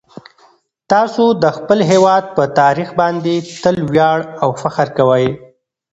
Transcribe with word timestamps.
تاسو 0.91 1.23
د 1.43 1.45
خپل 1.57 1.79
هیواد 1.91 2.23
په 2.35 2.43
تاریخ 2.59 2.89
باندې 3.01 3.33
تل 3.63 3.77
ویاړ 3.91 4.19
او 4.43 4.49
فخر 4.61 4.87
کوئ. 4.97 5.25